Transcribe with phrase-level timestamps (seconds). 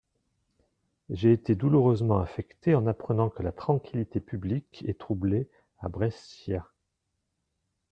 [1.11, 6.67] J'ai été douloureusement affecté en apprenant que la tranquillité publique est troublée à Brescia.